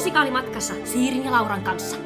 [0.00, 1.96] musikaalimatkassa Siirin ja Lauran kanssa.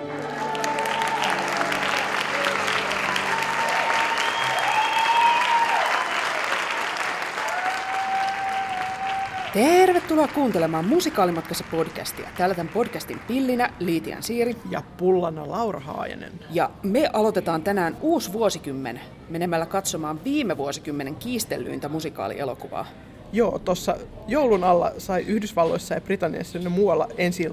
[9.52, 12.29] Tervetuloa kuuntelemaan Musikaalimatkassa podcastia.
[12.38, 14.56] Täällä tämän podcastin pillinä Liitian Siiri.
[14.70, 16.32] Ja pullana Laura Haajanen.
[16.50, 22.86] Ja me aloitetaan tänään uusi vuosikymmen menemällä katsomaan viime vuosikymmenen kiistellyintä musikaalielokuvaa.
[23.35, 23.96] Joo, tuossa
[24.29, 27.48] joulun alla sai Yhdysvalloissa ja Britanniassa ja muualla ensi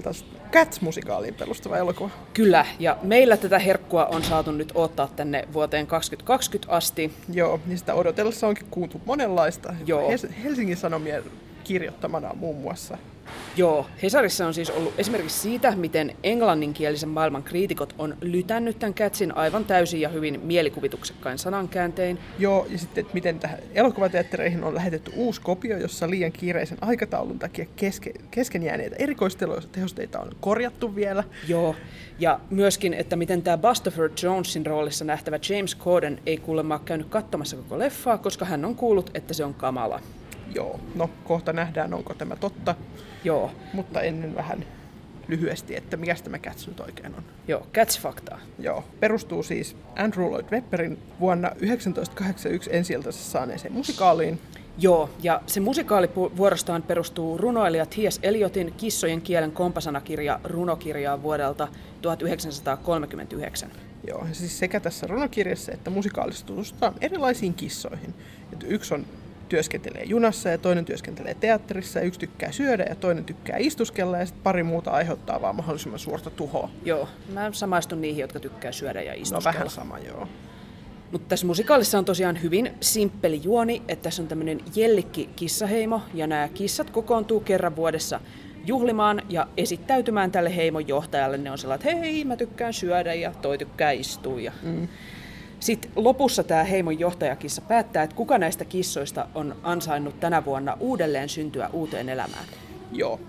[0.52, 2.10] Cats-musikaaliin perustuva elokuva.
[2.34, 7.12] Kyllä, ja meillä tätä herkkua on saatu nyt ottaa tänne vuoteen 2020 asti.
[7.32, 9.74] Joo, niin sitä odotellessa onkin kuultu monenlaista.
[9.86, 10.10] Joo.
[10.44, 11.22] Helsingin Sanomien
[11.64, 12.98] kirjoittamana muun muassa.
[13.56, 19.36] Joo, Hesarissa on siis ollut esimerkiksi siitä, miten englanninkielisen maailman kriitikot on lytännyt tämän Catsin
[19.36, 22.18] aivan täysin ja hyvin mielikuvituksekkain sanankääntein.
[22.38, 27.38] Joo, ja sitten, että miten tähän elokuvateattereihin on lähetetty uusi kopio, jossa liian kiireisen aikataulun
[27.38, 31.24] takia keske, kesken jääneitä erikoistehosteita on korjattu vielä.
[31.48, 31.76] Joo,
[32.18, 37.56] ja myöskin, että miten tämä Bustopher Jonesin roolissa nähtävä James Corden ei kuulemma käynyt katsomassa
[37.56, 40.00] koko leffaa, koska hän on kuullut, että se on kamala.
[40.54, 42.74] Joo, no kohta nähdään, onko tämä totta.
[43.24, 43.50] Joo.
[43.72, 44.64] Mutta ennen vähän
[45.28, 47.22] lyhyesti, että mikä tämä Cats nyt oikein on.
[47.48, 48.38] Joo, Cats-faktaa.
[48.58, 54.40] Joo, perustuu siis Andrew Lloyd Webberin vuonna 1981 ensi saaneeseen musikaaliin.
[54.78, 58.20] Joo, ja se musikaali vuorostaan perustuu runoilija T.S.
[58.22, 61.68] Eliotin Kissojen kielen kompasanakirja runokirjaa vuodelta
[62.02, 63.70] 1939.
[64.06, 68.14] Joo, ja siis sekä tässä runokirjassa että musikaalissa tutustutaan erilaisiin kissoihin.
[68.52, 69.06] Et yksi on
[69.52, 74.26] työskentelee junassa ja toinen työskentelee teatterissa ja yksi tykkää syödä ja toinen tykkää istuskella ja
[74.26, 76.70] sitten pari muuta aiheuttaa vaan mahdollisimman suurta tuhoa.
[76.84, 79.40] Joo, mä samaistun niihin, jotka tykkää syödä ja istuskella.
[79.40, 80.28] No vähän sama, joo.
[81.10, 86.26] Mutta tässä musikaalissa on tosiaan hyvin simppeli juoni, että tässä on tämmöinen jellikki kissaheimo ja
[86.26, 88.20] nämä kissat kokoontuu kerran vuodessa
[88.66, 91.38] juhlimaan ja esittäytymään tälle heimon johtajalle.
[91.38, 94.40] Ne on sellainen, että hei, mä tykkään syödä ja toi tykkää istua.
[94.40, 94.52] Ja...
[94.62, 94.88] Mm.
[95.62, 101.28] Sitten lopussa tämä heimon johtajakissa päättää, että kuka näistä kissoista on ansainnut tänä vuonna uudelleen
[101.28, 102.44] syntyä uuteen elämään.
[102.92, 103.20] Joo.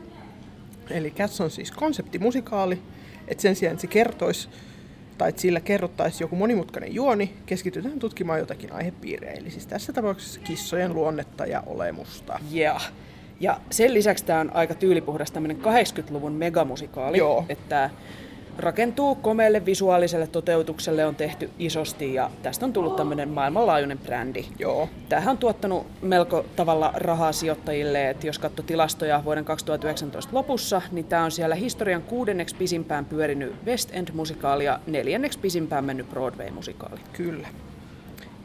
[0.89, 2.81] Eli Cats on siis konseptimusikaali,
[3.27, 4.49] että sen sijaan, että se kertoisi
[5.17, 10.39] tai että sillä kerrottaisi joku monimutkainen juoni, keskitytään tutkimaan jotakin aihepiiriä, eli siis tässä tapauksessa
[10.39, 12.39] kissojen luonnetta ja olemusta.
[12.55, 12.91] Yeah.
[13.39, 17.45] Ja sen lisäksi tämä on aika tyylipuhdas tämmöinen 80-luvun megamusikaali, Joo.
[17.49, 17.89] että
[18.57, 24.45] rakentuu komeelle visuaaliselle toteutukselle on tehty isosti ja tästä on tullut tämmöinen maailmanlaajuinen brändi.
[24.59, 24.89] Joo.
[25.09, 31.05] Tämähän on tuottanut melko tavalla rahaa sijoittajille, että jos katsoo tilastoja vuoden 2019 lopussa, niin
[31.05, 36.99] tämä on siellä historian kuudenneksi pisimpään pyörinyt West End-musikaali ja neljänneksi pisimpään mennyt Broadway-musikaali.
[37.13, 37.47] Kyllä.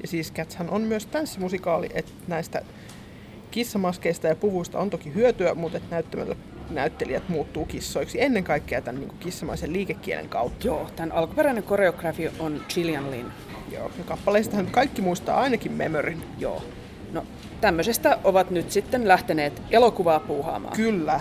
[0.02, 2.62] Ja siis Catshan on myös tanssimusikaali, että näistä
[3.50, 6.36] kissamaskeista ja puvuista on toki hyötyä, mutta näyttämällä
[6.70, 10.66] näyttelijät muuttuu kissoiksi ennen kaikkea tämän niin kissamaisen liikekielen kautta.
[10.66, 13.26] Joo, tämän alkuperäinen koreografi on Gillian Lin.
[13.72, 16.22] Joo, ja kappaleistahan kaikki muistaa ainakin Memoryn.
[16.38, 16.62] Joo.
[17.12, 17.24] No,
[17.60, 20.76] tämmöisestä ovat nyt sitten lähteneet elokuvaa puuhaamaan.
[20.76, 21.20] Kyllä.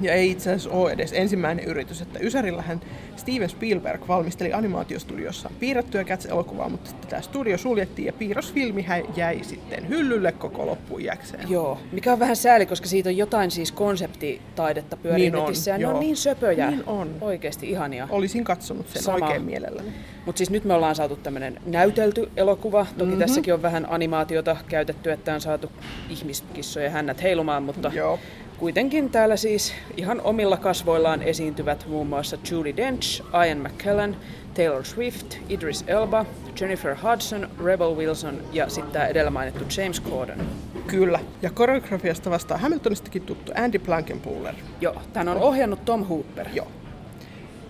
[0.00, 2.80] Ja ei itse asiassa ole edes ensimmäinen yritys, että Ysärillähän
[3.16, 8.86] Steven Spielberg valmisteli animaatiostudiossa piirrettyä Cats-elokuvaa, mutta sitten tämä studio suljettiin ja piirrosfilmi
[9.16, 11.50] jäi sitten hyllylle koko loppuun jäkseen.
[11.50, 15.78] Joo, mikä on vähän sääli, koska siitä on jotain siis konseptitaidetta pyörii niin netissä ja
[15.78, 16.70] ne on niin söpöjä.
[16.70, 17.14] Niin on.
[17.20, 18.08] Oikeasti ihania.
[18.10, 19.26] Olisin katsonut sen Sama.
[19.26, 19.92] oikein mielelläni.
[20.26, 22.86] Mutta siis nyt me ollaan saatu tämmöinen näytelty elokuva.
[22.86, 23.18] Toki mm-hmm.
[23.18, 25.70] tässäkin on vähän animaatiota käytetty, että on saatu
[26.10, 28.18] ihmiskissojen hännät heilumaan, mutta Joo.
[28.58, 34.16] Kuitenkin täällä siis ihan omilla kasvoillaan esiintyvät muun muassa Judy Dench, Ian McKellen,
[34.54, 36.26] Taylor Swift, Idris Elba,
[36.60, 40.40] Jennifer Hudson, Rebel Wilson ja sitten tämä edellä mainittu James Corden.
[40.86, 44.54] Kyllä, ja koreografiasta vastaa Hamiltonistakin tuttu Andy Blankenpooler.
[44.80, 46.48] Joo, tämän on ohjannut Tom Hooper.
[46.52, 46.68] Joo.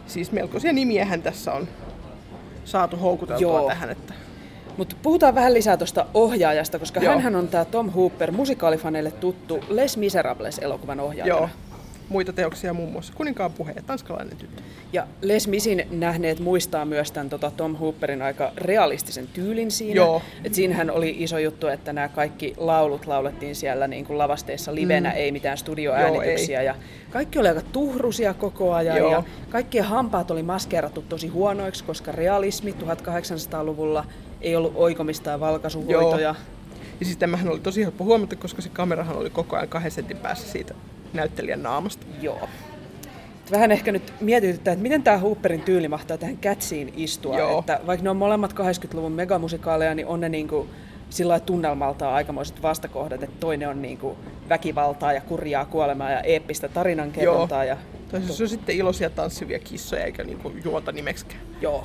[0.07, 1.69] Siis melkoisia nimiähän tässä on
[2.65, 3.69] saatu houkuteltua Joo.
[3.69, 4.15] tähän, että
[4.77, 9.97] mutta puhutaan vähän lisää tuosta ohjaajasta, koska hän on tämä Tom Hooper, musikaalifaneille tuttu Les
[9.97, 11.35] Miserables-elokuvan ohjaaja.
[11.35, 11.49] Joo.
[12.09, 14.63] Muita teoksia muun muassa Kuninkaan puhe ja Tanskalainen tyttö.
[14.93, 19.95] Ja Les Misin nähneet muistaa myös tämän tota, Tom Hooperin aika realistisen tyylin siinä.
[19.95, 20.23] Joo.
[20.45, 25.11] Et siinähän oli iso juttu, että nämä kaikki laulut laulettiin siellä niin kuin lavasteissa livenä,
[25.11, 25.17] mm.
[25.17, 26.63] ei mitään studioäänityksiä.
[26.63, 26.75] Joo, ja
[27.11, 29.13] kaikki oli aika tuhrusia koko ajan Joo.
[29.13, 34.05] ja kaikkien hampaat oli maskeerattu tosi huonoiksi, koska realismi 1800-luvulla
[34.41, 36.21] ei ollut oikomista ja valkaisuhoitoja.
[36.21, 36.37] Joo.
[37.01, 40.17] Ja siis tämähän oli tosi helppo huomata, koska se kamerahan oli koko ajan kahden sentin
[40.17, 40.75] päässä siitä
[41.13, 42.07] näyttelijän naamasta.
[42.21, 42.49] Joo.
[43.51, 47.39] Vähän ehkä nyt mietityttää, että miten tämä Hooperin tyyli mahtaa tähän kätsiin istua.
[47.39, 47.59] Joo.
[47.59, 50.67] Että vaikka ne on molemmat 80-luvun megamusikaaleja, niin on ne niinku
[51.11, 54.17] sillä tunnelmaltaan aikamoiset vastakohdat, että toinen on niinku
[54.49, 57.77] väkivaltaa ja kurjaa kuolemaa ja eeppistä tarinankerrontaa ja
[58.11, 61.41] siis se on sitten iloisia tanssivia kissoja eikä niinku juonta nimeksikään.
[61.61, 61.85] Joo.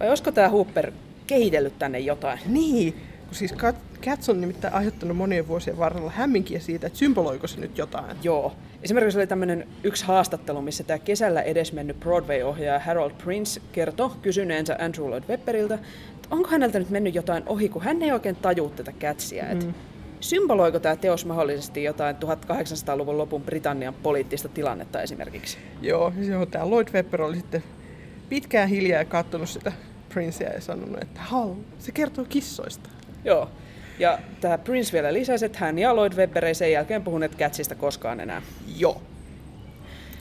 [0.00, 0.92] Vai olisiko tämä Hooper
[1.26, 2.38] kehitellyt tänne jotain?
[2.46, 2.94] Niin,
[3.32, 3.54] siis
[4.02, 8.16] Cats on nimittäin aiheuttanut monien vuosien varrella hämminkiä siitä, että symboloiko se nyt jotain.
[8.22, 8.52] Joo.
[8.82, 15.08] Esimerkiksi oli tämmöinen yksi haastattelu, missä tämä kesällä edesmennyt Broadway-ohjaaja Harold Prince kertoi kysyneensä Andrew
[15.08, 15.74] Lloyd Webberiltä,
[16.14, 19.44] että onko häneltä nyt mennyt jotain ohi, kun hän ei oikein tajua tätä Catsia.
[19.44, 19.50] Mm.
[19.50, 19.66] Että
[20.20, 25.58] symboloiko tämä teos mahdollisesti jotain 1800-luvun lopun Britannian poliittista tilannetta esimerkiksi?
[25.82, 27.64] Joo, joo tämä Lloyd Webber oli sitten
[28.28, 29.72] pitkään hiljaa katsonut sitä
[30.08, 32.90] Princea ja sanonut, että hal, se kertoo kissoista.
[33.24, 33.50] Joo.
[33.98, 37.74] Ja tämä Prince vielä lisäsi, että hän ja Lloyd Webber ei sen jälkeen puhuneet Catsista
[37.74, 38.42] koskaan enää.
[38.76, 39.02] Joo.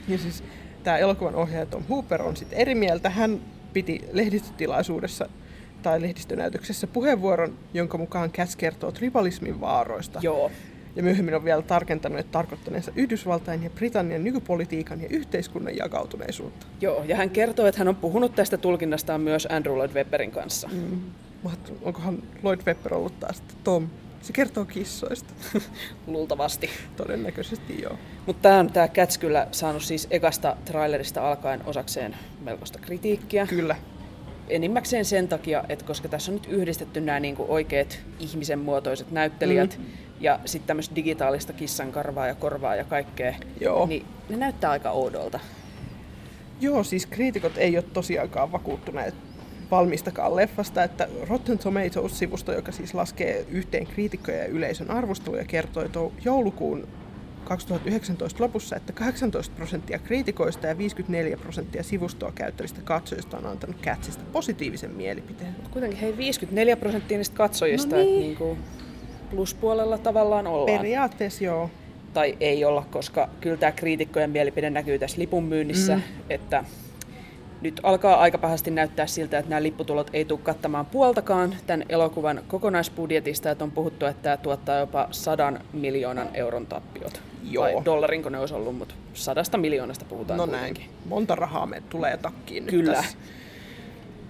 [0.08, 0.44] Ja siis
[0.84, 3.10] tämä elokuvan ohjaaja Tom Hooper on sitten eri mieltä.
[3.10, 3.42] Hän
[3.74, 5.30] piti lehdistötilaisuudessa
[5.82, 10.20] tai lehdistönäytöksessä puheenvuoron, jonka mukaan Cats kertoo tribalismin vaaroista.
[10.24, 10.52] Joo.
[10.96, 16.66] Ja myöhemmin on vielä tarkentanut, että tarkoittaneensa Yhdysvaltain ja Britannian nykypolitiikan ja yhteiskunnan jakautuneisuutta.
[16.82, 20.70] Joo, ja hän kertoo, että hän on puhunut tästä tulkinnastaan myös Andrew Lloyd Webberin kanssa.
[20.72, 21.02] Mm.
[21.82, 23.90] Onkohan Lloyd Webber ollut taas, Tom,
[24.22, 25.34] se kertoo kissoista.
[26.08, 26.70] Luultavasti.
[26.98, 27.98] Todennäköisesti joo.
[28.26, 33.48] Mutta tämä on tämä Cats kyllä saanut siis ekasta trailerista alkaen osakseen melkoista kritiikkiä.
[33.48, 33.76] Kyllä.
[34.48, 39.78] Enimmäkseen sen takia, että koska tässä on nyt yhdistetty nämä niinku oikeat ihmisen muotoiset näyttelijät
[39.78, 39.86] mm.
[40.20, 43.88] ja sitten tämmöistä digitaalista kissan karvaa ja korvaa ja kaikkea, Joo.
[43.88, 45.40] niin ne näyttää aika oudolta.
[46.62, 49.16] Joo, siis kriitikot ei ole tosiaankaan vakuuttuneet
[49.72, 55.90] valmistakaan leffasta, että Rotten Tomatoes-sivusto, joka siis laskee yhteen kriitikkoja ja yleisön arvosteluja, kertoi
[56.26, 56.88] joulukuun
[57.50, 64.24] 2019 lopussa, että 18 prosenttia kriitikoista ja 54 prosenttia sivustoa käyttävistä katsojista on antanut Catsista
[64.32, 65.56] positiivisen mielipiteen.
[65.72, 68.10] Kuitenkin hei 54 prosenttia niistä katsojista, no niin.
[68.10, 68.60] että niin kuin
[69.30, 70.78] pluspuolella tavallaan ollaan.
[70.78, 71.70] Periaatteessa joo.
[72.14, 76.02] Tai ei olla, koska kyllä tämä kriitikkojen mielipide näkyy tässä lipun myynnissä, mm.
[76.30, 76.64] että
[77.62, 82.42] nyt alkaa aika pahasti näyttää siltä, että nämä lipputulot ei tule kattamaan puoltakaan tämän elokuvan
[82.48, 87.22] kokonaisbudjetista, että on puhuttu, että tämä tuottaa jopa sadan miljoonan euron tappiot.
[87.52, 87.64] Joo.
[87.64, 90.84] Vai dollarinko ne olisi ollut, mutta sadasta miljoonasta puhutaan No kuitenkin.
[90.84, 90.96] näin.
[91.06, 92.94] Monta rahaa me tulee takkiin nyt Kyllä.
[92.94, 93.18] tässä.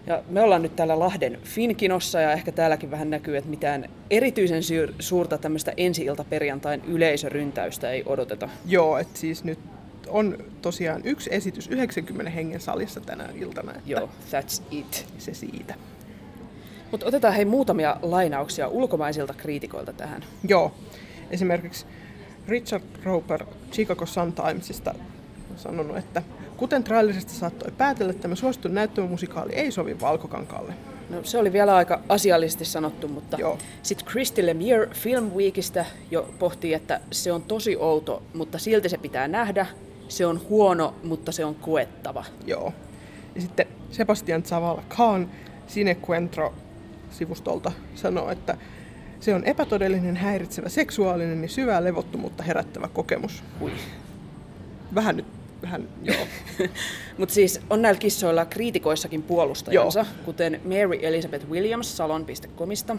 [0.08, 4.62] Ja me ollaan nyt täällä Lahden Finkinossa ja ehkä täälläkin vähän näkyy, että mitään erityisen
[5.00, 8.50] suurta tämmöistä ensi-ilta perjantain yleisöryntäystä ei odoteta.
[8.66, 9.60] Joo, että siis nyt
[10.10, 13.72] on tosiaan yksi esitys 90 hengen salissa tänä iltana.
[13.72, 15.08] Että Joo, that's it.
[15.18, 15.76] Se siitä.
[16.92, 20.26] Mutta otetaan hei muutamia lainauksia ulkomaisilta kriitikoilta tähän.
[20.48, 20.72] Joo.
[21.32, 21.86] Esimerkiksi
[22.48, 24.96] Richard Roper Chicago Sun-Timesista
[25.52, 26.24] on sanonut, että
[26.58, 30.74] kuten trailerista saattoi päätellä, tämä suosittu näyttämömusikaali ei sovi valkokankaalle.
[31.10, 33.38] No, se oli vielä aika asiallisesti sanottu, mutta
[33.84, 38.98] sitten Christy Lemire Film Weekistä jo pohtii, että se on tosi outo, mutta silti se
[38.98, 39.66] pitää nähdä.
[40.10, 42.26] Se on huono, mutta se on koettava.
[42.46, 42.74] Joo.
[43.36, 45.30] Ja sitten Sebastian Zavala Khan
[45.68, 48.58] Cinequentro-sivustolta sanoo, että
[49.20, 53.44] se on epätodellinen, häiritsevä, seksuaalinen ja syvää levottomuutta herättävä kokemus.
[53.60, 53.72] Hui.
[54.96, 55.26] Vähän nyt,
[55.62, 56.28] vähän joo.
[57.18, 60.10] Mutta siis on näillä kissoilla kriitikoissakin puolustajansa, Joo.
[60.26, 62.98] kuten Mary Elizabeth Williams Salon.comista.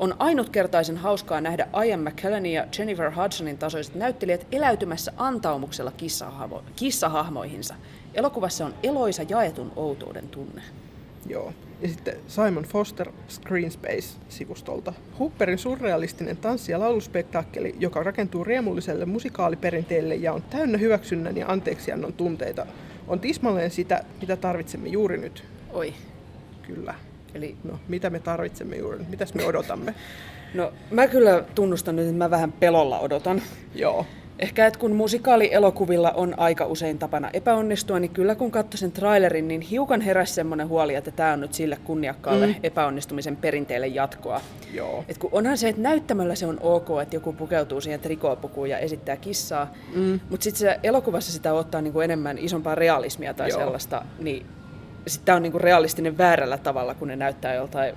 [0.00, 7.74] On ainutkertaisen hauskaa nähdä Ian McKellen ja Jennifer Hudsonin tasoiset näyttelijät eläytymässä antaumuksella kissahahmo- kissahahmoihinsa.
[8.14, 10.62] Elokuvassa on eloisa jaetun outouden tunne.
[11.26, 11.52] Joo.
[11.82, 14.92] Ja sitten Simon Foster Screenspace-sivustolta.
[15.18, 22.12] Hooperin surrealistinen tanssi- ja lauluspektaakkeli, joka rakentuu riemulliselle musikaaliperinteelle ja on täynnä hyväksynnän ja anteeksiannon
[22.12, 22.66] tunteita,
[23.08, 25.44] on tismalleen sitä, mitä tarvitsemme juuri nyt.
[25.72, 25.94] Oi.
[26.62, 26.94] Kyllä.
[27.34, 28.98] Eli, No, mitä me tarvitsemme juuri?
[29.08, 29.94] Mitäs me odotamme?
[30.54, 33.42] no mä kyllä tunnustan nyt, että mä vähän pelolla odotan.
[33.74, 34.06] Joo.
[34.38, 39.48] Ehkä, että kun musikaalielokuvilla on aika usein tapana epäonnistua, niin kyllä kun katsoin sen trailerin,
[39.48, 42.54] niin hiukan heräsi semmoinen huoli, että tämä on nyt sille kunniakkaalle mm.
[42.62, 44.40] epäonnistumisen perinteelle jatkoa.
[44.74, 45.04] Joo.
[45.08, 48.78] Et kun onhan se, että näyttämällä se on ok, että joku pukeutuu siihen trikoopukuun ja
[48.78, 50.20] esittää kissaa, mm.
[50.30, 53.58] mutta sitten se elokuvassa sitä ottaa niinku enemmän isompaa realismia tai Joo.
[53.58, 54.46] sellaista, niin
[55.06, 57.94] sitten tämä on niinku realistinen väärällä tavalla, kun ne näyttää joltain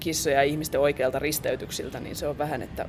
[0.00, 2.86] kissoja ja ihmisten oikealta risteytyksiltä, niin se on vähän, että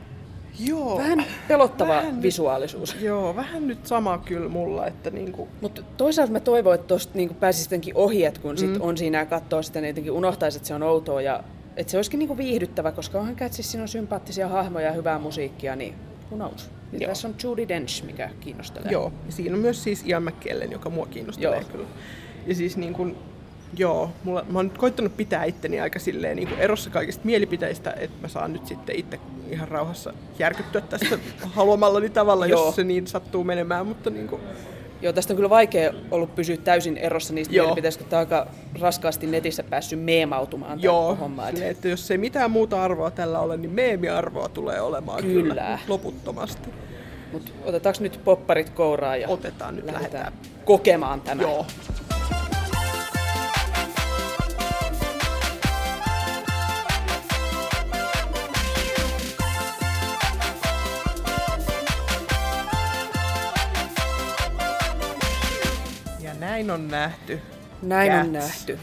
[0.59, 0.97] Joo.
[0.97, 2.95] vähän pelottava Vähän nyt- visuaalisuus.
[3.01, 5.47] Joo, vähän nyt sama kyllä mulla, että niinku...
[5.61, 9.17] Mutta toisaalta mä toivon, että tuosta niinku pääsisi sittenkin ohi, että kun sit on siinä
[9.17, 11.43] ja katsoo sitä, niin jotenkin unohtaisi, että se on outoa ja
[11.77, 15.75] että se olisikin niinku viihdyttävä, koska onhan Catsis, siinä on sympaattisia hahmoja ja hyvää musiikkia,
[15.75, 15.93] niin
[16.31, 16.69] who knows.
[16.91, 17.09] Joo.
[17.09, 18.91] tässä on Judy Dench, mikä kiinnostelee.
[18.91, 21.69] Joo, ja siinä on myös siis Ian McKellen, joka mua kiinnostelee Joo.
[21.71, 21.87] kyllä.
[22.47, 23.15] Ja siis niin kuin,
[23.77, 27.91] joo, mulla, mä oon nyt koittanut pitää itteni aika silleen niin kuin erossa kaikista mielipiteistä,
[27.99, 29.19] että mä saan nyt sitten itse
[29.49, 31.17] ihan rauhassa järkyttyä tästä
[31.55, 32.65] haluamallani tavalla, Joo.
[32.65, 34.41] jos se niin sattuu menemään, mutta niin kuin,
[35.01, 37.65] Joo, tästä on kyllä vaikea ollut pysyä täysin erossa niistä Joo.
[37.65, 38.47] mielipiteistä, kun tämä on aika
[38.79, 41.47] raskaasti netissä päässyt meemautumaan Joo, tämä homma.
[41.49, 45.79] silleen, että jos ei mitään muuta arvoa tällä ole, niin meemiarvoa tulee olemaan kyllä, Kyllä.
[45.87, 46.69] loputtomasti.
[47.33, 50.51] Mutta otetaanko nyt popparit kouraan ja Otetaan nyt, lähdetään lähdetään.
[50.65, 51.41] kokemaan tämä.
[51.41, 51.65] Joo.
[66.67, 67.39] Näin on nähty.
[67.81, 68.31] Näin on Cats.
[68.33, 68.79] nähty.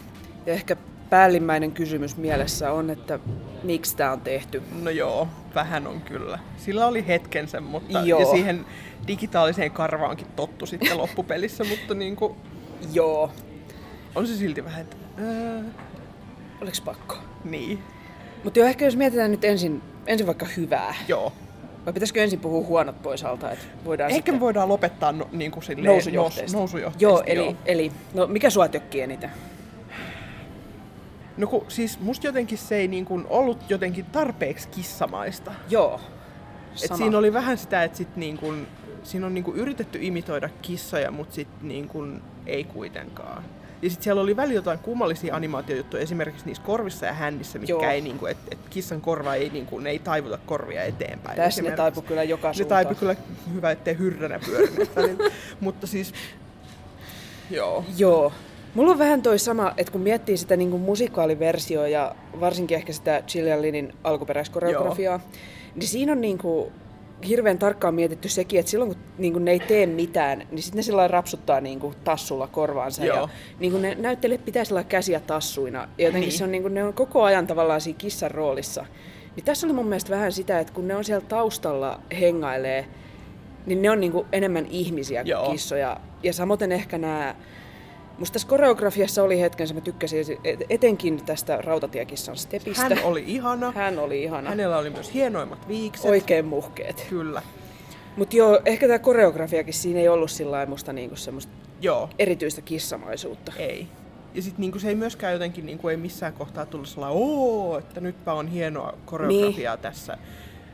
[0.46, 0.76] Ja ehkä
[1.10, 3.18] päällimmäinen kysymys mielessä on, että
[3.62, 4.62] miksi tämä on tehty.
[4.82, 6.38] No joo, vähän on kyllä.
[6.56, 8.20] Sillä oli hetkensä, mutta Joo.
[8.20, 8.66] ja siihen
[9.06, 12.34] digitaaliseen karvaankin tottu sitten loppupelissä, mutta niin kuin,
[12.92, 13.30] Joo.
[14.14, 15.62] on se silti vähän, että ää,
[16.60, 17.16] Oliko pakko?
[17.44, 17.78] niin,
[18.44, 20.94] Mutta joo, ehkä jos mietitään nyt ensin, ensin vaikka hyvää.
[21.08, 21.32] joo.
[21.86, 25.28] Vai pitäisikö ensin puhua huonot pois alta, että voidaan Ehkä sitten me voidaan lopettaa no,
[25.32, 26.42] niin kuin silleen, nousujohteista.
[26.42, 27.04] Nous, nousujohteista.
[27.04, 29.30] Joo, eli, eli no mikä sua tökkii eniten?
[31.36, 35.52] No kun, siis musta jotenkin se ei niin kuin ollut jotenkin tarpeeksi kissamaista.
[35.70, 36.00] Joo.
[36.84, 38.66] Et siinä oli vähän sitä, että sit niin kuin,
[39.02, 43.44] siinä on niin kuin yritetty imitoida kissoja, mutta sit niin kuin ei kuitenkaan.
[43.84, 47.82] Ja sitten siellä oli välillä jotain kummallisia animaatiojuttuja, esimerkiksi niissä korvissa ja händissä, mitkä Joo.
[47.90, 51.36] ei, niin kuin, että et kissan korva ei, niin kuin, ne ei taivuta korvia eteenpäin.
[51.36, 52.86] Tässä ne taipu kyllä joka Ne suuntaan.
[52.86, 53.16] taipu kyllä
[53.54, 54.90] hyvä, ettei hyrränä pyörinyt.
[55.60, 56.12] Mutta siis,
[57.50, 57.84] joo.
[57.98, 58.32] Joo.
[58.74, 63.22] Mulla on vähän toi sama, että kun miettii sitä niin musikaaliversioa ja varsinkin ehkä sitä
[63.32, 65.20] Gillian Lynnin alkuperäiskoreografiaa,
[65.74, 66.72] niin siinä on niin kuin
[67.28, 70.76] hirveän tarkkaan mietitty sekin, että silloin kun niin kuin ne ei tee mitään, niin sitten
[70.76, 73.04] ne sillä rapsuttaa niin kuin tassulla korvaansa.
[73.04, 73.16] Joo.
[73.16, 73.28] Ja
[73.60, 75.78] niin kuin ne näyttelijät pitää sillä käsiä tassuina.
[75.98, 76.38] Ja jotenkin Niin.
[76.38, 78.86] se on, niin kuin, ne on koko ajan tavallaan siinä kissan roolissa.
[79.36, 82.86] Niin tässä oli mun mielestä vähän sitä, että kun ne on siellä taustalla hengailee,
[83.66, 85.50] niin ne on niin kuin enemmän ihmisiä kuin Joo.
[85.50, 86.00] kissoja.
[86.22, 87.34] Ja samoin ehkä nämä
[88.18, 92.82] Musta tässä koreografiassa oli hetkensä, mä tykkäsin et- etenkin tästä rautatiekissan stepistä.
[92.82, 93.72] Hän oli ihana.
[93.72, 94.50] Hän oli ihana.
[94.50, 96.04] Hänellä oli myös hienoimmat viikset.
[96.06, 97.06] Oikein muhkeet.
[97.08, 97.42] Kyllä.
[98.16, 103.52] Mutta joo, ehkä tämä koreografiakin siinä ei ollut sillä musta niinku semmoista Joo, erityistä kissamaisuutta.
[103.58, 103.86] ei.
[104.34, 108.00] Ja sitten niinku se ei myöskään jotenkin niinku ei missään kohtaa tullut sellainen, oo, että
[108.00, 109.82] nytpä on hienoa koreografiaa niin.
[109.82, 110.18] tässä.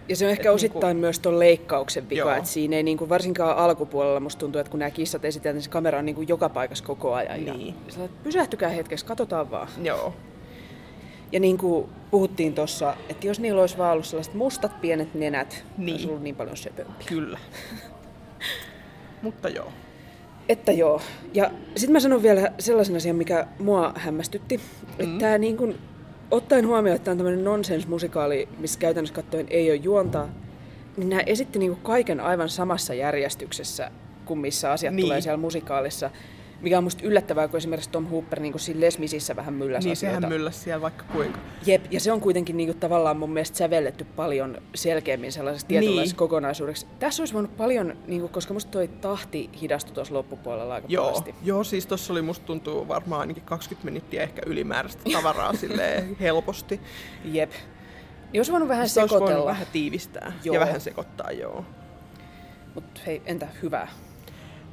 [0.09, 3.09] Ja se on ehkä Et osittain niinku- myös tuon leikkauksen vika, että siinä ei niinku,
[3.09, 6.49] varsinkaan alkupuolella musta tuntuu, että kun nämä kissat esitellään, niin se kamera on niinku joka
[6.49, 7.45] paikassa koko ajan.
[7.45, 7.75] Niin.
[7.99, 9.69] Ja että pysähtykää hetkeksi, katsotaan vaan.
[9.83, 10.15] Joo.
[11.33, 15.65] Ja niin kuin puhuttiin tuossa, että jos niillä olisi vaan ollut sellaiset mustat pienet nenät,
[15.77, 15.87] niin.
[15.87, 15.95] Niin.
[15.95, 17.07] olisi ollut niin paljon söpömpiä.
[17.09, 17.39] Kyllä.
[19.23, 19.73] Mutta joo.
[20.49, 21.01] Että joo.
[21.35, 24.57] Ja sitten mä sanon vielä sellaisen asian, mikä mua hämmästytti.
[24.57, 24.63] Mm.
[24.99, 25.79] Että tämä niin kun,
[26.31, 30.29] ottaen huomioon, että tämä on tämmöinen nonsens-musikaali, missä käytännössä katsoen ei ole juontaa,
[30.97, 33.91] niin nämä esitti niin kaiken aivan samassa järjestyksessä
[34.25, 34.95] kuin missä asiat.
[34.95, 35.05] Niin.
[35.05, 36.11] tulee siellä musikaalissa.
[36.61, 39.93] Mikä on musta yllättävää, kun esimerkiksi Tom Hooper niin siinä Les Misissä vähän mylläsi Niin
[39.93, 40.21] asioita.
[40.21, 41.39] sehän mylläsi siellä vaikka kuinka.
[41.67, 46.19] Jep, ja se on kuitenkin niinku tavallaan mun mielestä sävelletty paljon selkeämmin sellaisessa tietynlaisessa Niin.
[46.19, 46.87] kokonaisuudeksi.
[46.99, 51.35] Tässä olisi voinut paljon, niinku, koska musta toi tahti hidastui tuossa loppupuolella aika Joo, pahasti.
[51.43, 56.81] joo, siis tossa oli musta tuntuu varmaan ainakin 20 minuuttia ehkä ylimääräistä tavaraa silleen helposti.
[57.25, 57.51] Jep.
[58.33, 60.55] Niin olisi voinut vähän Sitä olisi voinut sekoitella, vähän tiivistää Joo.
[60.55, 61.65] ja vähän sekoittaa, joo.
[62.75, 63.89] mutta hei, entä hyvää?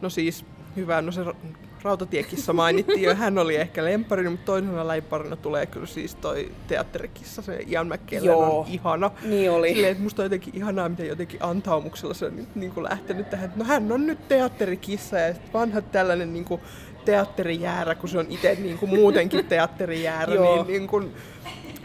[0.01, 1.35] No siis, hyvä, no se ra-
[1.81, 7.41] rautatiekissa mainittiin jo, hän oli ehkä lemppari, mutta toisena lemparina tulee kyllä siis toi teatterikissa,
[7.41, 8.59] se Ian McKellen Joo.
[8.59, 9.11] on ihana.
[9.23, 9.69] Niin oli.
[9.73, 13.29] Silleen, että musta on jotenkin ihanaa, miten jotenkin antaumuksella se on nyt niin kuin lähtenyt
[13.29, 16.61] tähän, no hän on nyt teatterikissa ja sit vanha tällainen niin kuin
[17.05, 21.13] teatterijäärä, kun se on itse niin kuin muutenkin teatterijäärä, niin, niin kuin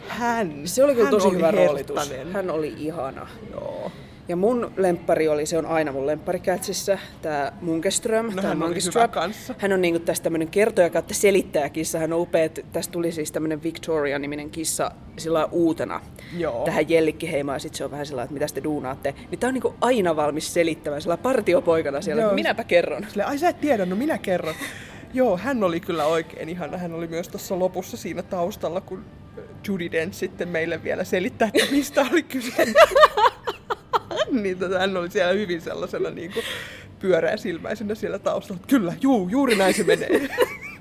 [0.08, 1.96] hän, Se oli kyllä hän tosi oli hyvä roolitus.
[1.96, 2.32] herttainen.
[2.32, 3.26] Hän oli ihana.
[3.50, 3.92] Joo.
[4.32, 8.58] Ja mun lemppari oli, se on aina mun lemppari Catsissä, tää Munkeström, No tää hän
[8.58, 9.12] Munkestrap.
[9.58, 11.98] Hän on niinku tästä tämmönen kertoja kautta selittäjäkissa.
[11.98, 16.00] Hän on upea, että tästä tuli siis tämmönen Victoria-niminen kissa sillä uutena
[16.36, 16.64] Joo.
[16.64, 17.56] tähän Jellikkiheimaan.
[17.56, 19.14] Ja sit se on vähän sellainen, että mitä te duunaatte.
[19.30, 22.34] Niin tää on niinku aina valmis selittämään, sellainen partiopoikana siellä, Joo.
[22.34, 23.06] minäpä kerron.
[23.08, 24.54] Silleen, ai sä et tiedä, no minä kerron.
[25.14, 26.78] Joo, hän oli kyllä oikein ihana.
[26.78, 29.04] Hän oli myös tuossa lopussa siinä taustalla, kun
[29.68, 32.52] Judy Dent sitten meille vielä selittää, että mistä oli kyse.
[34.42, 36.44] niin tota, hän oli siellä hyvin sellaisena niin kuin
[36.98, 38.62] pyöreäsilmäisenä siellä taustalla.
[38.66, 40.28] Kyllä, juu, juuri näin se menee.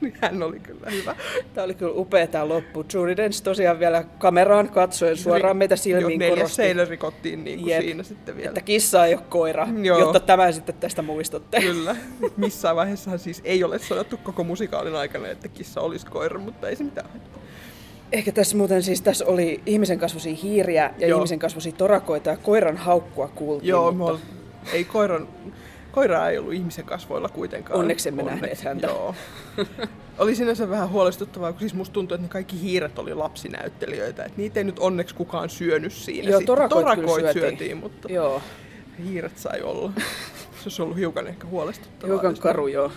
[0.02, 1.16] Niin hän oli kyllä hyvä.
[1.54, 2.86] Tää oli kyllä upea tää loppu.
[2.94, 7.70] Judy Dench tosiaan vielä kameraan katsoen suoraan meitä silmiin Joo, korosti, seinä rikottiin niin kuin
[7.70, 7.82] Jep.
[7.82, 8.50] siinä sitten vielä.
[8.50, 10.00] että kissa ei ole koira, Joo.
[10.00, 11.62] jotta tämä sitten tästä muistatte.
[11.62, 11.96] Kyllä.
[12.38, 16.76] Missään vaiheessahan siis ei ole sanottu koko musikaalin aikana, että kissa olisi koira, mutta ei
[16.76, 17.10] se mitään.
[18.12, 21.18] Ehkä tässä muuten siis tässä oli ihmisen kasvoisia hiiriä ja Joo.
[21.18, 23.70] ihmisen kasvoisia torakoita ja koiran haukkua kuultiin.
[23.70, 24.14] Joo, mutta...
[24.14, 24.72] mutta...
[24.74, 25.28] ei koiran,
[25.92, 27.80] Koiraa ei ollut ihmisen kasvoilla kuitenkaan.
[27.80, 28.88] Onneksi emme nähneet häntä.
[28.88, 29.16] Joo.
[30.20, 34.24] Oli sinänsä vähän huolestuttavaa, kun siis musta tuntui, että ne kaikki hiiret oli lapsinäyttelijöitä.
[34.24, 36.30] Että niitä ei nyt onneksi kukaan syönyt siinä.
[36.30, 37.42] Joo, torakoit kyllä torakoit syötiin.
[37.42, 38.42] syötiin, mutta Joo,
[39.04, 39.92] hiiret sai olla.
[40.60, 42.14] Se olisi ollut hiukan ehkä huolestuttavaa.
[42.14, 42.92] hiukan karu joo.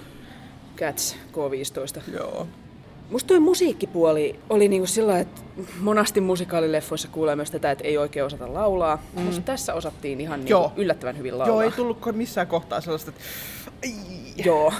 [0.76, 2.12] Cats K15.
[2.12, 2.48] Joo.
[3.14, 5.40] Musta toi musiikkipuoli oli niinku sillä että
[5.80, 9.02] monasti musikaalileffoissa kuulee myös tätä, että ei oikein osata laulaa.
[9.16, 9.22] Mm.
[9.22, 10.72] Musta tässä osattiin ihan niinku Joo.
[10.76, 11.56] yllättävän hyvin laulaa.
[11.56, 13.22] Joo, ei tullut missään kohtaa sellaista, että
[13.82, 13.92] ai,
[14.44, 14.72] Joo.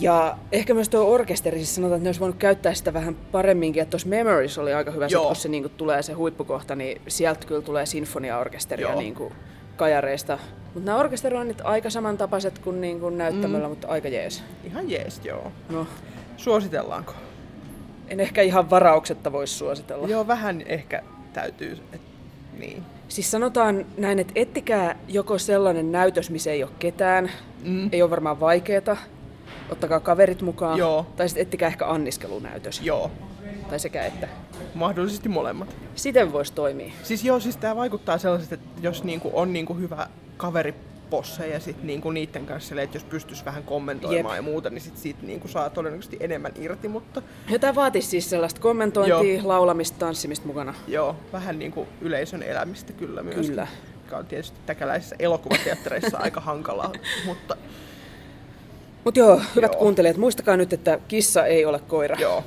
[0.00, 3.82] Ja ehkä myös tuo orkesteri, siis sanotaan, että ne olisi voinut käyttää sitä vähän paremminkin,
[3.82, 7.46] että tuossa Memories oli aika hyvä, sit, kun se niinku tulee se huippukohta, niin sieltä
[7.46, 9.32] kyllä tulee sinfoniaorkesteria niinku
[9.76, 10.38] kajareista.
[10.74, 13.70] Mutta nämä orkesteroinnit aika samantapaiset kuin niinku näyttämöllä, mm.
[13.70, 14.42] mutta aika jees.
[14.64, 15.52] ihan jees, joo.
[15.70, 15.86] No,
[16.42, 17.12] Suositellaanko?
[18.12, 20.08] en ehkä ihan varauksetta voisi suositella.
[20.08, 22.00] Joo, vähän ehkä täytyy, et,
[22.58, 22.82] niin.
[23.08, 27.30] Siis sanotaan näin, että ettikää joko sellainen näytös, missä ei ole ketään,
[27.64, 27.88] mm.
[27.92, 28.96] ei ole varmaan vaikeeta,
[29.70, 31.06] ottakaa kaverit mukaan, Joo.
[31.16, 33.10] tai sitten ettikää ehkä anniskelunäytös, Joo,
[33.70, 34.28] tai sekä että.
[34.74, 35.76] mahdollisesti molemmat.
[35.94, 36.92] Siten voisi toimia.
[37.02, 40.06] Siis joo, siis tää vaikuttaa sellaiset, että jos niinku on niinku hyvä
[40.36, 40.91] kaveriposse
[41.46, 44.44] ja sit niinku niiden kanssa silleen, että jos pystyisi vähän kommentoimaan Jep.
[44.46, 48.30] ja muuta, niin sit siitä niinku saa todennäköisesti enemmän irti, mutta Ja tämä vaatisi siis
[48.30, 49.48] sellaista kommentointia, Joo.
[49.48, 50.74] laulamista, tanssimista mukana.
[50.88, 53.46] joo, vähän niinku yleisön elämistä kyllä myös.
[53.48, 53.66] Kyllä.
[54.04, 56.92] Mikä on tietysti täkäläisissä elokuvateattereissa aika hankalaa,
[57.26, 57.56] mutta
[59.04, 59.80] Mutta joo, hyvät Joo.
[59.80, 62.16] kuuntelijat, muistakaa nyt, että kissa ei ole koira.
[62.20, 62.44] joo.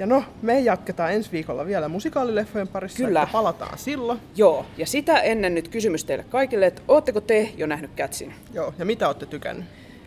[0.00, 3.22] Ja no, me jatketaan ensi viikolla vielä musikaalileffojen parissa, Kyllä.
[3.22, 4.20] että palataan silloin.
[4.36, 8.34] Joo, ja sitä ennen nyt kysymys teille kaikille, että ootteko te jo nähnyt Catsin?
[8.52, 9.64] Joo, ja mitä olette tykännyt?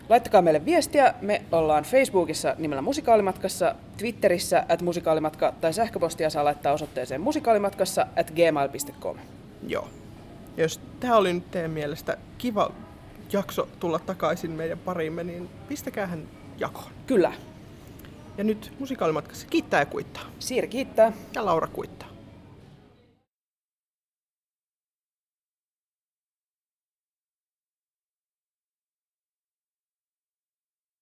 [0.08, 1.14] Laittakaa meille viestiä.
[1.20, 8.30] Me ollaan Facebookissa nimellä Musikaalimatkassa, Twitterissä at musikaalimatka tai sähköpostia saa laittaa osoitteeseen musikaalimatkassa at
[8.30, 9.16] gmail.com.
[9.68, 9.88] Joo.
[10.56, 12.72] Jos tämä oli nyt teidän mielestä kiva
[13.32, 16.22] jakso tulla takaisin meidän pariimme, niin pistäkäähän
[16.58, 16.90] jakoon.
[17.06, 17.32] Kyllä.
[18.38, 20.22] Ja nyt musikaalimatkassa kiittää ja kuittaa.
[20.38, 21.12] Siiri kiittää.
[21.34, 22.03] Ja Laura kuittaa.